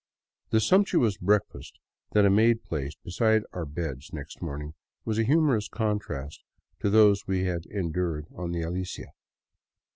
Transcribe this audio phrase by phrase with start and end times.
[0.49, 1.77] The sumptuous breakfast
[2.13, 4.73] that a maid placed beside our beds next morning
[5.05, 6.41] was a humorous con trast
[6.79, 9.11] to those we had endured on the" Alicia."